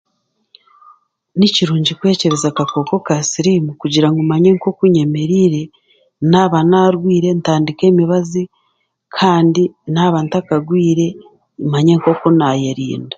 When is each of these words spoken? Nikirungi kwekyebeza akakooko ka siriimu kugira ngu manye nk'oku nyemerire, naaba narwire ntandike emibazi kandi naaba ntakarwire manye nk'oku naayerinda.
Nikirungi 1.37 1.93
kwekyebeza 1.99 2.47
akakooko 2.51 2.95
ka 3.07 3.15
siriimu 3.29 3.71
kugira 3.81 4.07
ngu 4.09 4.21
manye 4.29 4.49
nk'oku 4.55 4.83
nyemerire, 4.93 5.61
naaba 6.31 6.59
narwire 6.69 7.29
ntandike 7.35 7.83
emibazi 7.91 8.41
kandi 9.17 9.63
naaba 9.93 10.17
ntakarwire 10.25 11.07
manye 11.71 11.93
nk'oku 11.99 12.27
naayerinda. 12.37 13.09